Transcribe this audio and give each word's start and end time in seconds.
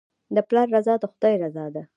د 0.35 0.37
پلار 0.47 0.67
رضا 0.75 0.93
د 1.01 1.03
خدای 1.11 1.35
رضا 1.43 1.65
ده. 1.75 1.83